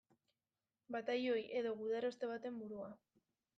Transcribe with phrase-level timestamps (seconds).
[0.95, 2.91] Batailoi edo gudaroste baten burua.